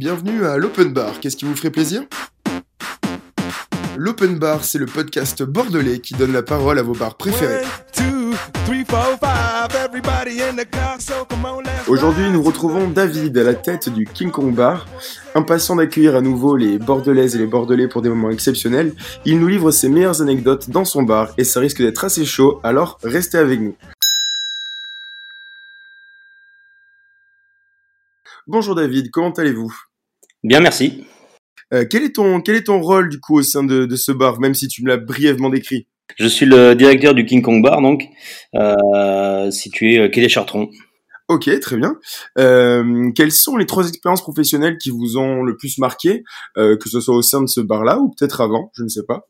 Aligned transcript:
Bienvenue 0.00 0.46
à 0.46 0.56
l'Open 0.56 0.94
Bar. 0.94 1.20
Qu'est-ce 1.20 1.36
qui 1.36 1.44
vous 1.44 1.54
ferait 1.54 1.68
plaisir? 1.68 2.04
L'Open 3.98 4.38
Bar, 4.38 4.64
c'est 4.64 4.78
le 4.78 4.86
podcast 4.86 5.42
bordelais 5.42 5.98
qui 5.98 6.14
donne 6.14 6.32
la 6.32 6.42
parole 6.42 6.78
à 6.78 6.82
vos 6.82 6.94
bars 6.94 7.18
préférés. 7.18 7.62
Aujourd'hui, 11.86 12.30
nous 12.30 12.42
retrouvons 12.42 12.88
David 12.88 13.36
à 13.36 13.42
la 13.42 13.52
tête 13.52 13.90
du 13.90 14.06
King 14.06 14.30
Kong 14.30 14.54
Bar. 14.54 14.86
Impatient 15.34 15.76
d'accueillir 15.76 16.16
à 16.16 16.22
nouveau 16.22 16.56
les 16.56 16.78
Bordelaises 16.78 17.36
et 17.36 17.38
les 17.38 17.46
Bordelais 17.46 17.86
pour 17.86 18.00
des 18.00 18.08
moments 18.08 18.30
exceptionnels, 18.30 18.94
il 19.26 19.38
nous 19.38 19.48
livre 19.48 19.70
ses 19.70 19.90
meilleures 19.90 20.22
anecdotes 20.22 20.70
dans 20.70 20.86
son 20.86 21.02
bar 21.02 21.28
et 21.36 21.44
ça 21.44 21.60
risque 21.60 21.82
d'être 21.82 22.04
assez 22.04 22.24
chaud, 22.24 22.58
alors 22.62 22.98
restez 23.02 23.36
avec 23.36 23.60
nous. 23.60 23.76
Bonjour 28.46 28.74
David, 28.74 29.10
comment 29.10 29.32
allez-vous? 29.32 29.89
Bien, 30.42 30.60
merci. 30.60 31.04
Euh, 31.72 31.84
quel, 31.88 32.02
est 32.02 32.16
ton, 32.16 32.40
quel 32.40 32.56
est 32.56 32.64
ton 32.64 32.80
rôle 32.80 33.08
du 33.10 33.20
coup 33.20 33.38
au 33.38 33.42
sein 33.42 33.62
de, 33.62 33.84
de 33.84 33.96
ce 33.96 34.10
bar, 34.10 34.40
même 34.40 34.54
si 34.54 34.68
tu 34.68 34.82
me 34.82 34.88
l'as 34.88 34.96
brièvement 34.96 35.50
décrit? 35.50 35.86
Je 36.18 36.26
suis 36.26 36.46
le 36.46 36.74
directeur 36.74 37.14
du 37.14 37.24
King 37.24 37.42
Kong 37.42 37.62
Bar, 37.62 37.80
donc 37.82 38.08
euh, 38.54 39.50
situé 39.50 39.98
euh, 39.98 40.08
quai 40.08 40.20
des 40.20 40.28
Chartrons. 40.28 40.70
Ok, 41.30 41.48
très 41.60 41.76
bien. 41.76 41.94
Euh, 42.38 43.12
quelles 43.14 43.30
sont 43.30 43.56
les 43.56 43.64
trois 43.64 43.88
expériences 43.88 44.20
professionnelles 44.20 44.78
qui 44.78 44.90
vous 44.90 45.16
ont 45.16 45.44
le 45.44 45.56
plus 45.56 45.78
marqué, 45.78 46.24
euh, 46.58 46.76
que 46.76 46.88
ce 46.88 47.00
soit 47.00 47.14
au 47.14 47.22
sein 47.22 47.40
de 47.40 47.46
ce 47.46 47.60
bar-là 47.60 48.00
ou 48.00 48.08
peut-être 48.08 48.40
avant, 48.40 48.72
je 48.76 48.82
ne 48.82 48.88
sais 48.88 49.04
pas? 49.06 49.28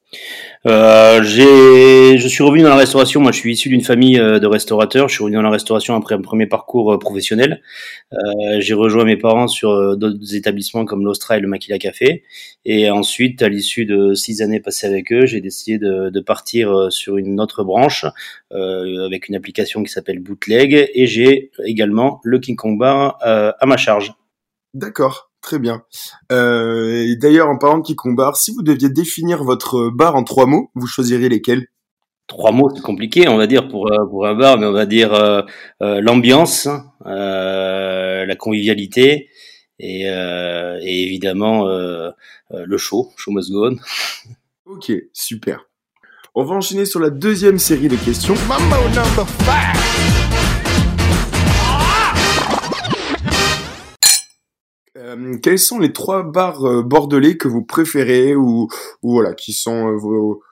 Euh, 0.67 1.23
je 1.23 2.27
suis 2.27 2.43
revenu 2.43 2.63
dans 2.63 2.71
la 2.71 2.77
restauration. 2.77 3.21
Moi, 3.21 3.33
je 3.33 3.41
suis 3.41 3.53
issu 3.53 3.69
d'une 3.69 3.83
famille 3.83 4.17
de 4.17 4.47
restaurateurs. 4.47 5.11
Je 5.11 5.15
suis 5.17 5.23
revenu 5.23 5.37
dans 5.37 5.43
la 5.43 5.51
restauration 5.51 5.95
après 5.95 6.15
un 6.15 6.23
premier 6.23 6.47
parcours 6.47 6.99
professionnel. 6.99 7.61
J'ai 8.59 8.75
rejoint 8.75 9.05
mes 9.05 9.19
parents 9.19 9.47
sur 9.47 9.97
d'autres 9.99 10.35
établissements 10.35 10.87
comme 10.87 11.05
l'Austra 11.05 11.37
et 11.37 11.41
le 11.41 11.49
Maquila 11.49 11.79
Café. 11.79 12.25
Et 12.65 12.91
ensuite, 12.91 13.43
à 13.43 13.49
l'issue 13.49 13.85
de 13.85 14.15
six 14.15 14.43
années 14.43 14.61
passées 14.61 14.87
avec 14.87 15.13
eux, 15.13 15.27
j'ai 15.27 15.41
décidé 15.41 15.79
de, 15.79 16.11
de, 16.11 16.21
partir 16.21 16.91
sur 16.91 17.17
une 17.17 17.41
autre 17.41 17.63
branche 17.63 18.05
avec 18.51 19.29
une 19.29 19.37
application 19.37 19.83
qui 19.85 19.93
s'appelle 19.93 20.19
Bootleg. 20.19 20.91
Et 20.93 21.07
j'ai 21.07 21.53
également 21.65 21.90
le 22.23 22.39
King 22.39 22.57
Kong 22.57 22.79
Bar 22.79 23.19
à 23.23 23.67
ma 23.67 23.77
charge. 23.77 24.13
D'accord. 24.75 25.31
Très 25.43 25.59
bien. 25.59 25.83
Euh, 26.33 27.15
D'ailleurs, 27.19 27.49
en 27.49 27.57
parlant 27.57 27.79
de 27.79 28.15
Bar, 28.15 28.37
si 28.37 28.53
vous 28.53 28.63
deviez 28.63 28.91
définir 28.91 29.43
votre 29.43 29.89
bar 29.91 30.15
en 30.17 30.23
trois 30.25 30.47
mots, 30.47 30.71
vous 30.75 30.87
choisiriez 30.87 31.29
lesquels? 31.29 31.67
Trois 32.27 32.53
mots, 32.53 32.71
c'est 32.73 32.83
compliqué, 32.83 33.27
on 33.27 33.37
va 33.37 33.49
dire 33.49 33.67
pour 33.69 33.91
pour 34.09 34.27
un 34.27 34.35
bar, 34.35 34.57
mais 34.57 34.67
on 34.67 34.73
va 34.73 34.87
dire 34.87 35.13
euh, 35.15 35.43
euh, 35.83 36.01
l'ambiance, 36.01 36.69
euh, 37.05 38.25
la 38.25 38.37
convivialité 38.37 39.31
et, 39.81 40.03
et 40.03 41.03
évidemment 41.03 41.65
le 41.65 42.77
show, 42.77 43.11
show 43.17 43.33
must 43.33 43.51
go 43.51 43.69
on. 43.69 43.77
Ok, 44.67 44.93
super. 45.13 45.67
On 46.37 46.45
va 46.45 46.55
enchaîner 46.55 46.85
sur 46.85 47.01
la 47.01 47.11
deuxième 47.11 47.59
série 47.59 47.89
de 47.89 47.97
questions. 47.97 48.35
Mambo 48.47 48.77
number 48.95 49.27
five. 49.41 50.50
Euh, 55.11 55.37
quels 55.43 55.59
sont 55.59 55.79
les 55.79 55.93
trois 55.93 56.23
bars 56.23 56.65
euh, 56.65 56.83
bordelais 56.83 57.37
que 57.37 57.49
vous 57.49 57.63
préférez 57.63 58.35
ou, 58.37 58.69
ou 59.03 59.13
voilà, 59.13 59.35
qui 59.35 59.53
sont 59.53 59.89
euh, 59.89 59.97
vos, 59.97 60.43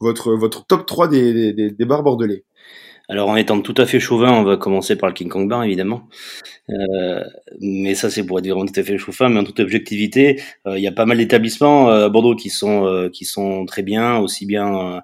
votre, 0.00 0.32
votre 0.34 0.66
top 0.66 0.86
3 0.86 1.08
des, 1.08 1.52
des, 1.52 1.70
des 1.70 1.84
bars 1.84 2.02
bordelais 2.02 2.44
alors 3.08 3.28
en 3.28 3.36
étant 3.36 3.60
tout 3.60 3.74
à 3.76 3.84
fait 3.84 4.00
chauvin, 4.00 4.32
on 4.32 4.44
va 4.44 4.56
commencer 4.56 4.96
par 4.96 5.10
le 5.10 5.14
King 5.14 5.28
Kong 5.28 5.46
Bar 5.46 5.62
évidemment. 5.64 6.08
Euh, 6.70 7.22
mais 7.60 7.94
ça 7.94 8.08
c'est 8.08 8.24
pour 8.24 8.38
être 8.38 8.46
vraiment 8.46 8.64
tout 8.64 8.80
à 8.80 8.82
fait 8.82 8.96
chauvin, 8.96 9.28
mais 9.28 9.40
en 9.40 9.44
toute 9.44 9.60
objectivité, 9.60 10.40
euh, 10.66 10.78
il 10.78 10.82
y 10.82 10.86
a 10.86 10.92
pas 10.92 11.04
mal 11.04 11.18
d'établissements 11.18 11.90
euh, 11.90 12.06
à 12.06 12.08
Bordeaux 12.08 12.34
qui 12.34 12.48
sont 12.48 13.10
qui 13.12 13.26
sont 13.26 13.66
très 13.66 13.82
bien, 13.82 14.16
aussi 14.18 14.46
bien 14.46 15.02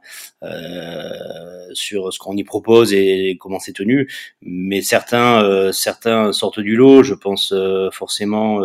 sur 1.73 2.13
ce 2.13 2.19
qu'on 2.19 2.37
y 2.37 2.45
propose 2.45 2.95
et 2.95 3.37
comment 3.39 3.59
c'est 3.59 3.75
tenu. 3.75 4.11
Mais 4.41 4.81
certains 4.81 5.71
certains 5.73 6.33
sortent 6.33 6.61
du 6.61 6.77
lot. 6.77 7.03
Je 7.03 7.15
pense 7.15 7.55
forcément 7.93 8.63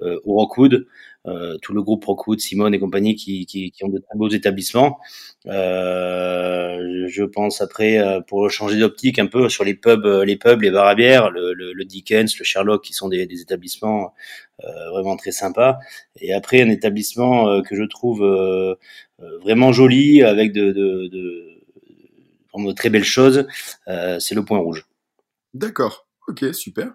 au 0.00 0.34
Rockwood. 0.34 0.86
Euh, 1.28 1.58
tout 1.60 1.74
le 1.74 1.82
groupe 1.82 2.04
Rockwood, 2.06 2.40
Simone 2.40 2.72
et 2.74 2.78
compagnie 2.78 3.14
qui, 3.14 3.44
qui, 3.44 3.70
qui 3.70 3.84
ont 3.84 3.88
de 3.88 3.98
très 3.98 4.16
beaux 4.16 4.30
établissements. 4.30 4.98
Euh, 5.46 7.06
je 7.08 7.24
pense 7.24 7.60
après 7.60 7.98
euh, 7.98 8.20
pour 8.20 8.50
changer 8.50 8.78
d'optique 8.78 9.18
un 9.18 9.26
peu 9.26 9.48
sur 9.50 9.62
les 9.62 9.74
pubs, 9.74 10.06
les 10.24 10.36
pubs, 10.36 10.62
les 10.62 10.70
bars 10.70 10.86
à 10.86 10.94
bière, 10.94 11.30
le, 11.30 11.52
le, 11.52 11.72
le 11.74 11.84
Dickens, 11.84 12.38
le 12.38 12.44
Sherlock, 12.44 12.82
qui 12.82 12.94
sont 12.94 13.08
des, 13.10 13.26
des 13.26 13.40
établissements 13.42 14.14
vraiment 14.90 15.16
très 15.16 15.30
sympas. 15.30 15.78
Et 16.20 16.32
après 16.32 16.62
un 16.62 16.70
établissement 16.70 17.62
que 17.62 17.76
je 17.76 17.84
trouve 17.84 18.24
vraiment 19.18 19.72
joli 19.72 20.22
avec 20.22 20.52
de, 20.52 20.72
de, 20.72 21.08
de, 21.08 21.46
de 22.56 22.72
très 22.72 22.90
belles 22.90 23.04
choses, 23.04 23.46
c'est 23.86 24.34
le 24.34 24.44
Point 24.44 24.58
Rouge. 24.58 24.86
D'accord. 25.54 26.07
Ok, 26.28 26.44
super. 26.52 26.92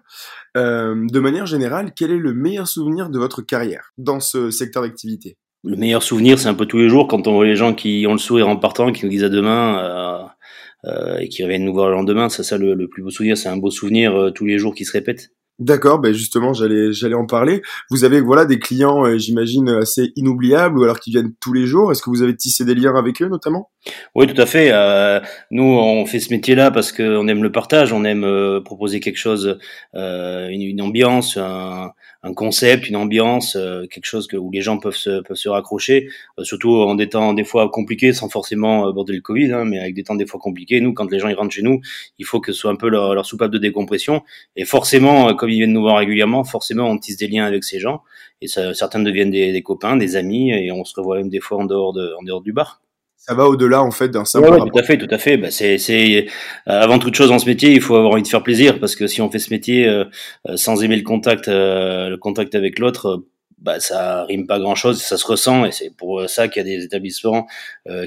Euh, 0.56 0.94
de 1.10 1.20
manière 1.20 1.46
générale, 1.46 1.92
quel 1.96 2.12
est 2.12 2.18
le 2.18 2.32
meilleur 2.32 2.68
souvenir 2.68 3.10
de 3.10 3.18
votre 3.18 3.42
carrière 3.42 3.90
dans 3.98 4.20
ce 4.20 4.50
secteur 4.50 4.82
d'activité? 4.82 5.36
Le 5.64 5.76
meilleur 5.76 6.02
souvenir, 6.02 6.38
c'est 6.38 6.48
un 6.48 6.54
peu 6.54 6.66
tous 6.66 6.78
les 6.78 6.88
jours 6.88 7.08
quand 7.08 7.26
on 7.26 7.32
voit 7.32 7.44
les 7.44 7.56
gens 7.56 7.74
qui 7.74 8.06
ont 8.08 8.12
le 8.12 8.18
sourire 8.18 8.48
en 8.48 8.56
partant, 8.56 8.92
qui 8.92 9.04
nous 9.04 9.10
disent 9.10 9.24
à 9.24 9.28
demain 9.28 9.78
euh, 9.78 10.88
euh, 10.90 11.18
et 11.18 11.28
qui 11.28 11.42
reviennent 11.42 11.64
nous 11.64 11.72
voir 11.72 11.88
le 11.88 11.94
lendemain. 11.94 12.28
Ça, 12.28 12.44
ça 12.44 12.58
le, 12.58 12.86
plus 12.86 13.02
beau 13.02 13.10
souvenir, 13.10 13.36
c'est 13.36 13.48
un 13.48 13.56
beau 13.56 13.70
souvenir 13.70 14.30
tous 14.34 14.44
les 14.44 14.58
jours 14.58 14.74
qui 14.74 14.84
se 14.84 14.92
répètent. 14.92 15.30
D'accord, 15.60 16.00
ben 16.00 16.12
justement, 16.12 16.52
j'allais 16.52 16.92
j'allais 16.92 17.14
en 17.14 17.26
parler. 17.26 17.62
Vous 17.88 18.02
avez 18.02 18.20
voilà 18.20 18.44
des 18.44 18.58
clients, 18.58 19.06
euh, 19.06 19.18
j'imagine 19.18 19.68
assez 19.68 20.12
inoubliables 20.16 20.76
ou 20.78 20.82
alors 20.82 20.98
qui 20.98 21.10
viennent 21.12 21.32
tous 21.40 21.52
les 21.52 21.64
jours. 21.66 21.92
Est-ce 21.92 22.02
que 22.02 22.10
vous 22.10 22.22
avez 22.22 22.34
tissé 22.34 22.64
des 22.64 22.74
liens 22.74 22.96
avec 22.96 23.22
eux 23.22 23.28
notamment? 23.28 23.70
Oui, 24.16 24.26
tout 24.26 24.40
à 24.40 24.46
fait. 24.46 24.70
Euh, 24.72 25.20
nous, 25.52 25.62
on 25.62 26.06
fait 26.06 26.18
ce 26.18 26.32
métier-là 26.32 26.72
parce 26.72 26.90
qu'on 26.90 27.28
aime 27.28 27.42
le 27.44 27.52
partage, 27.52 27.92
on 27.92 28.04
aime 28.04 28.24
euh, 28.24 28.60
proposer 28.60 28.98
quelque 28.98 29.16
chose, 29.16 29.58
euh, 29.94 30.48
une, 30.48 30.62
une, 30.62 30.82
ambiance, 30.82 31.36
un, 31.36 31.90
un, 32.24 32.34
concept, 32.34 32.88
une 32.88 32.96
ambiance, 32.96 33.54
euh, 33.56 33.86
quelque 33.86 34.06
chose 34.06 34.26
que, 34.26 34.36
où 34.36 34.50
les 34.50 34.60
gens 34.60 34.78
peuvent 34.78 34.96
se 34.96 35.20
peuvent 35.22 35.36
se 35.36 35.48
raccrocher, 35.48 36.08
surtout 36.42 36.70
en 36.70 36.94
des 36.94 37.08
temps 37.08 37.34
des 37.34 37.44
fois 37.44 37.70
compliqués, 37.70 38.12
sans 38.12 38.28
forcément 38.28 38.86
aborder 38.88 39.12
le 39.12 39.20
Covid, 39.20 39.52
hein, 39.52 39.64
mais 39.64 39.78
avec 39.78 39.94
des 39.94 40.02
temps 40.02 40.14
des 40.14 40.26
fois 40.26 40.40
compliqués. 40.40 40.80
Nous, 40.80 40.92
quand 40.92 41.10
les 41.10 41.18
gens 41.18 41.28
ils 41.28 41.34
rentrent 41.34 41.54
chez 41.54 41.62
nous, 41.62 41.80
il 42.18 42.24
faut 42.24 42.40
que 42.40 42.52
ce 42.52 42.58
soit 42.58 42.70
un 42.70 42.76
peu 42.76 42.88
leur, 42.88 43.14
leur 43.14 43.26
soupape 43.26 43.50
de 43.50 43.58
décompression 43.58 44.22
et 44.56 44.64
forcément 44.64 45.34
comme 45.34 45.50
ils 45.50 45.58
viennent 45.58 45.72
nous 45.72 45.82
voir 45.82 45.98
régulièrement, 45.98 46.44
forcément, 46.44 46.88
on 46.88 46.98
tisse 46.98 47.16
des 47.16 47.28
liens 47.28 47.44
avec 47.44 47.64
ces 47.64 47.78
gens. 47.78 48.02
Et 48.40 48.48
ça, 48.48 48.74
certains 48.74 49.00
deviennent 49.00 49.30
des, 49.30 49.52
des, 49.52 49.62
copains, 49.62 49.96
des 49.96 50.16
amis, 50.16 50.50
et 50.52 50.70
on 50.70 50.84
se 50.84 50.94
revoit 50.96 51.18
même 51.18 51.30
des 51.30 51.40
fois 51.40 51.58
en 51.58 51.64
dehors, 51.64 51.92
de, 51.92 52.12
en 52.18 52.22
dehors 52.22 52.42
du 52.42 52.52
bar. 52.52 52.83
Ça 53.26 53.34
va 53.34 53.48
au-delà, 53.48 53.82
en 53.82 53.90
fait, 53.90 54.10
d'un 54.10 54.26
simple. 54.26 54.50
Ouais, 54.50 54.58
tout 54.58 54.78
à 54.78 54.82
fait, 54.82 54.98
tout 54.98 55.08
à 55.10 55.16
fait. 55.16 55.38
Bah, 55.38 55.50
c'est, 55.50 55.78
c'est, 55.78 56.26
euh, 56.26 56.26
avant 56.66 56.98
toute 56.98 57.14
chose, 57.14 57.30
dans 57.30 57.38
ce 57.38 57.46
métier, 57.46 57.70
il 57.70 57.80
faut 57.80 57.96
avoir 57.96 58.12
envie 58.12 58.22
de 58.22 58.28
faire 58.28 58.42
plaisir, 58.42 58.78
parce 58.78 58.96
que 58.96 59.06
si 59.06 59.22
on 59.22 59.30
fait 59.30 59.38
ce 59.38 59.48
métier 59.48 59.88
euh, 59.88 60.04
euh 60.46 60.58
sans 60.58 60.84
aimer 60.84 60.96
le 60.96 61.04
contact, 61.04 61.48
euh, 61.48 62.10
le 62.10 62.18
contact 62.18 62.54
avec 62.54 62.78
l'autre, 62.78 63.24
bah, 63.56 63.80
ça 63.80 64.24
rime 64.24 64.46
pas 64.46 64.58
grand 64.58 64.74
chose, 64.74 65.00
ça 65.00 65.16
se 65.16 65.24
ressent, 65.26 65.64
et 65.64 65.72
c'est 65.72 65.88
pour 65.96 66.28
ça 66.28 66.48
qu'il 66.48 66.60
y 66.60 66.66
a 66.66 66.76
des 66.76 66.84
établissements 66.84 67.46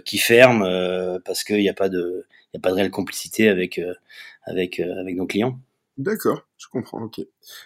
qui 0.06 0.20
ferment, 0.20 0.64
parce 1.26 1.44
qu'il 1.44 1.58
n'y 1.58 1.70
a 1.70 1.74
pas 1.74 1.90
de, 1.90 2.26
il 2.54 2.58
y 2.58 2.60
a 2.60 2.62
pas 2.62 2.70
de 2.70 2.76
réelle 2.76 2.92
complicité 2.92 3.50
avec, 3.50 3.82
avec, 4.46 4.80
avec 4.80 5.16
nos 5.16 5.26
clients. 5.26 5.58
D'accord, 5.98 6.44
je 6.58 6.68
comprends. 6.72 7.02
Ok. 7.02 7.22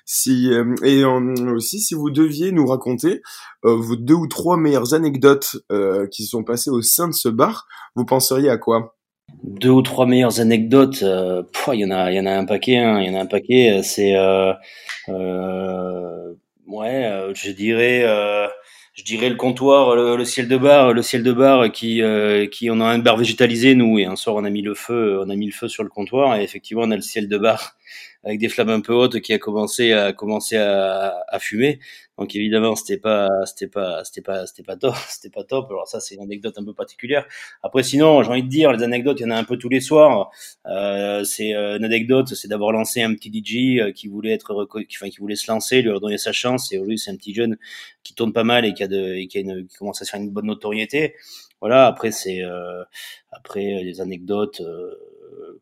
Si 0.06 0.54
euh, 0.54 0.74
et 0.84 1.04
euh, 1.04 1.54
aussi, 1.54 1.82
si 1.82 1.94
vous 1.94 2.10
deviez 2.10 2.54
nous 2.54 2.66
raconter 2.66 3.22
euh, 3.66 3.76
vos 3.76 3.98
deux 3.98 4.14
ou 4.14 4.28
trois 4.28 4.56
meilleures 4.56 4.94
anecdotes 4.94 5.58
euh, 5.72 6.08
qui 6.08 6.24
se 6.24 6.30
sont 6.30 6.46
passées 6.46 6.70
au 6.70 6.82
sein 6.82 7.10
de 7.10 7.14
ce 7.14 7.28
bar, 7.28 7.68
vous 7.96 8.06
penseriez 8.06 8.50
à 8.50 8.58
quoi? 8.58 8.96
Deux 9.44 9.70
ou 9.70 9.82
trois 9.82 10.06
meilleures 10.06 10.40
anecdotes. 10.40 11.02
il 11.02 11.80
y 11.80 11.86
en 11.86 11.92
a, 11.92 12.12
il 12.12 12.16
y 12.16 12.20
en 12.22 12.26
a 12.26 12.32
un 12.32 12.46
paquet. 12.46 12.78
Hein, 12.78 13.02
il 13.02 13.12
y 13.12 13.16
en 13.16 13.20
a 13.20 13.24
un 13.24 13.26
paquet. 13.26 13.82
C'est 13.84 14.16
ouais, 16.68 17.34
je 17.36 17.52
dirais 17.52 18.06
je 18.94 19.04
dirais 19.04 19.30
le 19.30 19.36
comptoir, 19.36 19.96
le, 19.96 20.18
le, 20.18 20.26
ciel 20.26 20.48
de 20.48 20.58
bar, 20.58 20.94
le 20.94 21.02
ciel 21.02 21.24
de 21.24 21.32
bar 21.32 21.72
qui, 21.72 22.02
euh, 22.02 22.46
qui 22.48 22.70
on 22.70 22.82
a 22.82 22.86
un 22.86 23.00
bar 23.00 23.18
végétalisé 23.18 23.74
nous 23.74 24.00
et 24.00 24.06
un 24.06 24.16
soir 24.16 24.36
on 24.36 24.44
a 24.44 24.50
mis 24.50 24.62
le 24.62 24.74
feu, 24.74 25.20
on 25.26 25.30
a 25.30 25.36
mis 25.36 25.46
le 25.46 25.54
feu 25.54 25.68
sur 25.68 25.84
le 25.84 25.90
comptoir 25.90 26.36
et 26.36 26.44
effectivement 26.44 26.84
on 26.84 26.92
a 26.92 26.96
le 26.96 27.02
ciel 27.02 27.28
de 27.30 27.38
bar 27.38 27.78
avec 28.24 28.40
des 28.40 28.50
flammes 28.50 28.70
un 28.70 28.82
peu 28.82 28.94
hautes 28.94 29.20
qui 29.22 29.34
a 29.34 29.40
commencé 29.40 29.94
à 29.94 30.14
commencer 30.14 30.58
à, 30.58 31.24
à 31.28 31.40
fumer. 31.40 31.80
Donc 32.18 32.36
évidemment, 32.36 32.76
c'était 32.76 32.98
pas 32.98 33.28
c'était 33.46 33.68
pas 33.68 34.04
c'était 34.04 34.22
pas 34.22 34.46
c'était 34.46 34.64
pas 34.64 34.76
top, 34.76 34.96
c'était 35.10 35.30
pas 35.30 35.44
top. 35.44 35.68
Alors 35.70 35.88
ça 35.88 36.00
c'est 36.00 36.16
une 36.16 36.22
anecdote 36.22 36.56
un 36.58 36.64
peu 36.64 36.74
particulière. 36.74 37.26
Après 37.64 37.84
sinon, 37.84 38.22
j'ai 38.24 38.30
envie 38.30 38.44
de 38.44 38.48
dire 38.50 38.72
les 38.72 38.84
anecdotes, 38.84 39.20
il 39.20 39.24
y 39.24 39.26
en 39.26 39.32
a 39.32 39.38
un 39.38 39.44
peu 39.44 39.58
tous 39.58 39.70
les 39.70 39.80
soirs. 39.82 40.30
Euh, 40.68 41.24
c'est 41.24 41.56
euh, 41.56 41.78
une 41.78 41.86
anecdote, 41.86 42.34
c'est 42.36 42.48
d'avoir 42.48 42.72
lancé 42.72 43.02
un 43.02 43.14
petit 43.16 43.32
DJ 43.32 43.80
euh, 43.80 43.92
qui 43.92 44.08
voulait 44.08 44.34
être 44.34 44.68
qui, 44.88 44.98
enfin 44.98 45.10
qui 45.10 45.18
voulait 45.18 45.36
se 45.36 45.52
lancer, 45.52 45.82
lui 45.82 45.92
donner 46.00 46.18
sa 46.18 46.32
chance 46.32 46.72
et 46.72 46.78
aujourd'hui 46.78 47.00
c'est 47.00 47.12
un 47.12 47.16
petit 47.16 47.34
jeune 47.34 47.58
qui 48.04 48.14
tourne 48.14 48.34
pas 48.34 48.44
mal 48.44 48.66
et 48.66 48.74
qui 48.74 48.84
a 48.84 48.88
de 48.88 49.16
et 49.16 49.28
qui, 49.28 49.38
a 49.38 49.42
une, 49.42 49.68
qui 49.68 49.78
commence 49.78 50.02
à 50.02 50.06
se 50.06 50.12
faire 50.12 50.20
une 50.20 50.30
bonne 50.30 50.46
notoriété. 50.46 51.16
Voilà, 51.62 51.86
après 51.88 52.12
c'est 52.12 52.44
euh, 52.44 52.84
après 53.32 53.84
les 53.84 54.02
anecdotes 54.02 54.62
euh, 54.62 55.62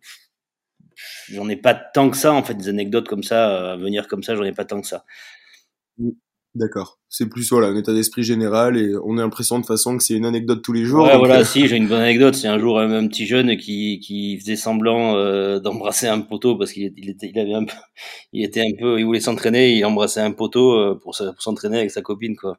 j'en 1.31 1.47
ai 1.49 1.55
pas 1.55 1.73
tant 1.73 2.09
que 2.09 2.17
ça 2.17 2.33
en 2.33 2.43
fait 2.43 2.55
des 2.55 2.69
anecdotes 2.69 3.07
comme 3.07 3.23
ça 3.23 3.71
à 3.73 3.75
venir 3.77 4.07
comme 4.07 4.23
ça 4.23 4.35
j'en 4.35 4.43
ai 4.43 4.51
pas 4.53 4.65
tant 4.65 4.81
que 4.81 4.87
ça 4.87 5.05
D'accord. 6.55 6.97
C'est 7.09 7.29
plus 7.29 7.47
voilà 7.51 7.67
un 7.67 7.75
état 7.77 7.93
d'esprit 7.93 8.23
général 8.23 8.75
et 8.75 8.93
on 9.03 9.17
a 9.19 9.21
l'impression 9.21 9.57
de 9.57 9.61
toute 9.61 9.67
façon 9.67 9.97
que 9.97 10.03
c'est 10.03 10.15
une 10.15 10.25
anecdote 10.25 10.63
tous 10.63 10.73
les 10.73 10.83
jours. 10.83 11.05
Ouais, 11.05 11.11
donc, 11.11 11.19
voilà, 11.19 11.41
euh, 11.41 11.43
si, 11.43 11.67
j'ai 11.67 11.77
une 11.77 11.87
bonne 11.87 12.01
anecdote. 12.01 12.33
C'est 12.33 12.47
un 12.47 12.57
jour 12.57 12.79
un, 12.79 12.91
un 12.91 13.07
petit 13.07 13.27
jeune 13.27 13.55
qui, 13.55 13.99
qui 13.99 14.37
faisait 14.39 14.55
semblant 14.55 15.15
euh, 15.15 15.59
d'embrasser 15.59 16.07
un 16.07 16.21
poteau 16.21 16.57
parce 16.57 16.73
qu'il 16.73 16.91
il 16.97 17.09
était, 17.11 17.29
il 17.29 17.39
avait 17.39 17.53
un 17.53 17.65
peu, 17.65 17.73
il 18.33 18.43
était 18.43 18.61
un 18.61 18.71
peu, 18.79 18.99
il 18.99 19.05
voulait 19.05 19.19
s'entraîner, 19.19 19.75
il 19.77 19.85
embrassait 19.85 20.21
un 20.21 20.31
poteau 20.31 20.73
euh, 20.73 20.95
pour, 20.99 21.13
se- 21.15 21.23
pour 21.25 21.41
s'entraîner 21.41 21.77
avec 21.77 21.91
sa 21.91 22.01
copine, 22.01 22.35
quoi. 22.35 22.57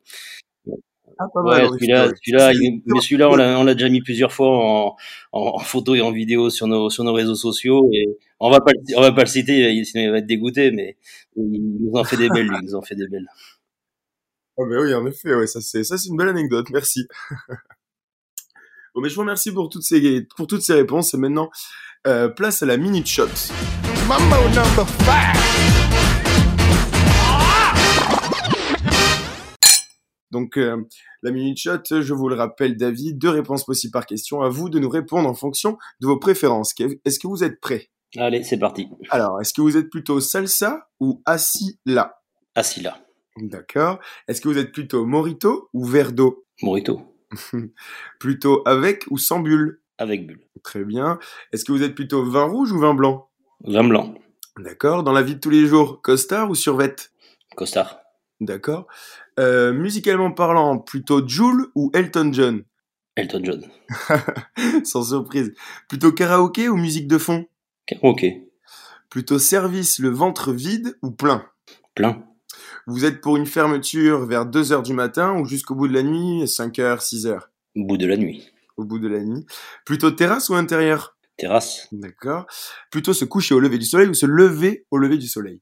ah, 1.19 1.25
pas 1.35 1.43
mal, 1.43 1.63
Ouais, 1.65 1.69
celui-là, 1.73 2.09
celui-là, 2.23 2.53
mais 2.55 3.25
on 3.25 3.35
l'a, 3.37 3.59
on 3.59 3.65
l'a 3.65 3.75
déjà 3.75 3.89
mis 3.89 4.03
plusieurs 4.03 4.33
fois 4.33 4.49
en, 4.57 4.97
en, 5.33 5.41
en 5.57 5.59
photo 5.59 5.97
et 5.97 6.01
en 6.01 6.13
vidéo 6.13 6.49
sur 6.49 6.69
nos, 6.69 6.91
sur 6.91 7.03
nos 7.03 7.13
réseaux 7.13 7.35
sociaux 7.35 7.89
et 7.93 8.07
on 8.41 8.51
va 8.51 8.61
pas, 8.61 8.73
va 8.97 9.13
pas 9.13 9.23
le 9.23 9.29
citer, 9.29 9.85
sinon 9.85 10.05
il 10.05 10.11
va 10.11 10.19
être 10.19 10.27
dégoûté, 10.27 10.71
mais 10.71 10.97
il 11.37 11.79
nous 11.81 11.93
en 11.95 12.05
fait 12.05 12.17
des 12.17 12.29
belles, 12.31 12.51
il 12.51 12.67
nous 12.67 12.75
en 12.75 12.83
fait 12.83 12.95
des 12.95 13.07
belles. 13.07 13.29
Ah 14.59 14.63
bah 14.69 14.77
oui, 14.81 14.95
en 14.95 15.07
effet, 15.07 15.35
ouais, 15.35 15.47
ça 15.47 15.61
c'est 15.61 15.85
ça 15.85 15.99
c'est 15.99 16.09
une 16.09 16.17
belle 16.17 16.29
anecdote, 16.29 16.69
merci. 16.71 17.07
bon, 18.95 19.03
mais 19.03 19.11
je 19.11 19.15
vous 19.15 19.21
remercie 19.21 19.53
pour 19.53 19.69
toutes 19.69 19.83
ces 19.83 20.23
pour 20.37 20.47
toutes 20.47 20.63
ces 20.63 20.73
réponses 20.73 21.13
et 21.13 21.19
maintenant 21.19 21.51
euh, 22.07 22.29
place 22.29 22.63
à 22.63 22.67
la 22.67 22.79
minute 22.79 23.07
shot. 23.07 23.29
Mambo 24.09 24.49
number. 24.49 24.87
Donc 30.31 30.57
euh, 30.57 30.83
la 31.23 31.31
minute 31.31 31.59
shot, 31.59 32.01
je 32.01 32.15
vous 32.15 32.29
le 32.29 32.37
rappelle, 32.37 32.77
David, 32.77 33.19
deux 33.19 33.29
réponses 33.29 33.65
possibles 33.65 33.93
par 33.93 34.07
question. 34.07 34.41
À 34.41 34.49
vous 34.49 34.71
de 34.71 34.79
nous 34.79 34.89
répondre 34.89 35.29
en 35.29 35.35
fonction 35.35 35.77
de 36.01 36.07
vos 36.07 36.19
préférences. 36.19 36.73
Est-ce 37.05 37.19
que 37.19 37.27
vous 37.27 37.45
êtes 37.45 37.61
prêts? 37.61 37.91
Allez, 38.17 38.43
c'est 38.43 38.59
parti. 38.59 38.89
Alors, 39.11 39.41
est-ce 39.41 39.55
que 39.55 39.61
vous 39.61 39.77
êtes 39.77 39.89
plutôt 39.89 40.21
salsa 40.21 40.89
ou 40.99 41.23
assis 41.27 41.79
là 41.87 42.21
Assis 42.55 42.81
là. 42.81 42.99
D'accord. 43.37 44.01
Est-ce 44.27 44.41
que 44.41 44.49
vous 44.49 44.59
êtes 44.59 44.73
plutôt 44.73 45.07
morito 45.07 45.69
ou 45.73 45.85
verre 45.85 46.13
d'eau 46.13 46.45
Morito. 46.63 47.01
Plutôt 48.19 48.63
avec 48.67 49.05
ou 49.11 49.19
sans 49.19 49.39
bulle? 49.39 49.81
Avec 49.99 50.27
bulle. 50.27 50.41
Très 50.63 50.85
bien. 50.85 51.19
Est-ce 51.53 51.65
que 51.65 51.73
vous 51.73 51.83
êtes 51.83 51.95
plutôt 51.95 52.25
vin 52.25 52.45
rouge 52.45 52.73
ou 52.73 52.79
vin 52.79 52.95
blanc? 52.95 53.29
Vin 53.65 53.85
blanc. 53.85 54.15
D'accord. 54.59 55.05
Dans 55.05 55.13
la 55.13 55.23
vie 55.23 55.37
de 55.37 55.41
tous 55.41 55.51
les 55.51 55.67
jours, 55.67 56.03
costard 56.03 56.51
ou 56.51 56.55
survette? 56.55 57.13
Costard. 57.57 58.01
D'accord. 58.41 58.89
Euh, 59.39 59.73
musicalement 59.73 60.33
parlant, 60.33 60.79
plutôt 60.79 61.27
Joule 61.27 61.71
ou 61.75 61.91
Elton 61.95 62.31
John? 62.33 62.65
Elton 63.17 63.43
John. 63.45 63.65
Sans 64.85 65.05
surprise. 65.05 65.55
Plutôt 65.89 66.13
karaoké 66.13 66.69
ou 66.69 66.77
musique 66.77 67.07
de 67.07 67.19
fond? 67.19 67.47
Ok. 68.03 68.25
Plutôt 69.09 69.39
service 69.39 69.99
le 69.99 70.11
ventre 70.11 70.53
vide 70.53 70.97
ou 71.03 71.11
plein? 71.11 71.45
Plein. 71.95 72.25
Vous 72.87 73.05
êtes 73.05 73.21
pour 73.21 73.37
une 73.37 73.47
fermeture 73.47 74.27
vers 74.27 74.47
2h 74.47 74.83
du 74.83 74.93
matin 74.93 75.37
ou 75.39 75.45
jusqu'au 75.45 75.75
bout 75.75 75.89
de 75.89 75.95
la 75.95 76.03
nuit, 76.03 76.45
5h, 76.45 76.99
6h 76.99 77.41
Au 77.77 77.85
bout 77.85 77.97
de 77.97 78.07
la 78.07 78.17
nuit. 78.17 78.49
Au 78.77 78.85
bout 78.85 78.99
de 78.99 79.09
la 79.09 79.21
nuit. 79.21 79.45
Plutôt 79.85 80.11
terrasse 80.11 80.49
ou 80.49 80.55
intérieur? 80.55 81.17
Terrasse. 81.37 81.89
D'accord. 81.93 82.47
Plutôt 82.91 83.13
se 83.13 83.25
coucher 83.25 83.55
au 83.55 83.61
lever 83.61 83.79
du 83.79 83.85
soleil 83.85 84.09
ou 84.09 84.15
se 84.15 84.27
lever 84.27 84.87
au 84.91 84.99
lever 84.99 85.19
du 85.19 85.27
soleil? 85.27 85.61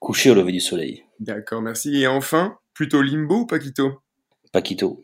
Coucher 0.00 0.30
au 0.30 0.34
lever 0.34 0.52
du 0.52 0.60
soleil. 0.60 1.04
D'accord, 1.20 1.62
merci. 1.62 1.94
Et 1.96 2.06
enfin, 2.06 2.56
plutôt 2.74 3.02
limbo 3.02 3.40
ou 3.40 3.46
paquito? 3.46 4.02
Paquito. 4.52 5.00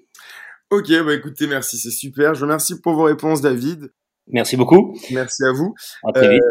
Ok, 0.71 0.89
bah 1.05 1.15
écoutez, 1.15 1.47
merci, 1.47 1.79
c'est 1.79 1.91
super. 1.91 2.35
Je 2.35 2.41
vous 2.41 2.47
remercie 2.47 2.81
pour 2.81 2.95
vos 2.95 3.05
réponses, 3.05 3.41
David. 3.41 3.93
Merci 4.29 4.57
beaucoup. 4.57 4.95
Merci 5.11 5.45
à 5.45 5.53
vous. 5.53 5.75
À 6.09 6.13
très 6.13 6.27
Euh, 6.27 6.31
vite. 6.33 6.43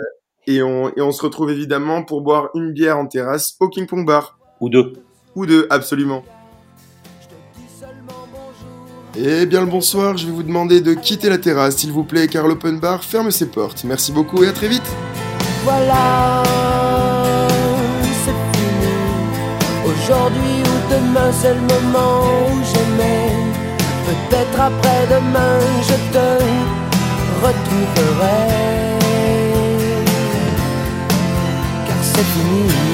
Et 0.45 0.61
on, 0.61 0.89
et 0.89 1.01
on 1.01 1.11
se 1.11 1.21
retrouve 1.21 1.49
évidemment 1.51 2.03
pour 2.03 2.21
boire 2.21 2.49
une 2.53 2.71
bière 2.73 2.97
en 2.97 3.07
terrasse 3.07 3.55
au 3.59 3.69
King 3.69 3.87
Pong 3.87 4.05
Bar. 4.05 4.37
Ou 4.59 4.69
deux. 4.69 4.93
Ou 5.35 5.45
deux, 5.45 5.67
absolument. 5.69 6.23
Eh 9.15 9.45
bien 9.45 9.61
le 9.61 9.67
bonsoir, 9.67 10.17
je 10.17 10.25
vais 10.25 10.31
vous 10.31 10.43
demander 10.43 10.81
de 10.81 10.93
quitter 10.95 11.29
la 11.29 11.37
terrasse, 11.37 11.77
s'il 11.77 11.91
vous 11.91 12.03
plaît, 12.03 12.27
car 12.27 12.47
l'open 12.47 12.79
bar 12.79 13.03
ferme 13.03 13.29
ses 13.31 13.45
portes. 13.45 13.83
Merci 13.83 14.11
beaucoup 14.11 14.43
et 14.43 14.47
à 14.47 14.51
très 14.53 14.67
vite. 14.67 14.81
Voilà, 15.63 16.43
c'est 18.25 18.57
fini. 18.57 18.93
Aujourd'hui 19.85 20.61
ou 20.61 20.93
demain, 20.93 21.31
c'est 21.31 21.53
le 21.53 21.61
moment 21.61 22.23
où 22.47 22.63
j'aimais. 22.73 23.29
Peut-être 24.07 24.59
après-demain, 24.59 25.59
je 25.83 25.93
te 26.11 26.72
retrouverai. 27.43 28.41
Car 31.87 32.01
c'est 32.01 32.27
fini. 32.33 32.92